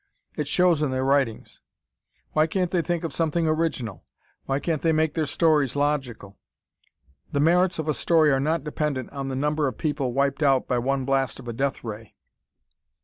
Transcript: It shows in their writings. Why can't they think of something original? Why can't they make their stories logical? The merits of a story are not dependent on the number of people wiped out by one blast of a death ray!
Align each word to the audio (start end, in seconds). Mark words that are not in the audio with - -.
It 0.35 0.47
shows 0.47 0.81
in 0.81 0.89
their 0.89 1.05
writings. 1.05 1.59
Why 2.31 2.47
can't 2.47 2.71
they 2.71 2.81
think 2.81 3.03
of 3.03 3.13
something 3.13 3.47
original? 3.47 4.03
Why 4.45 4.57
can't 4.59 4.81
they 4.81 4.91
make 4.91 5.13
their 5.13 5.27
stories 5.27 5.75
logical? 5.75 6.39
The 7.31 7.39
merits 7.39 7.77
of 7.77 7.87
a 7.87 7.93
story 7.93 8.31
are 8.31 8.39
not 8.39 8.63
dependent 8.63 9.11
on 9.11 9.27
the 9.27 9.35
number 9.35 9.67
of 9.67 9.77
people 9.77 10.11
wiped 10.11 10.41
out 10.41 10.67
by 10.67 10.79
one 10.79 11.05
blast 11.05 11.39
of 11.39 11.47
a 11.47 11.53
death 11.53 11.83
ray! 11.83 12.15